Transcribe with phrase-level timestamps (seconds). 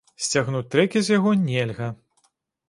[0.27, 1.93] Сцягнуць трэкі з яго нельга.